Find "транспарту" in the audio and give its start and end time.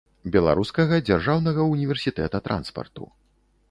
2.49-3.03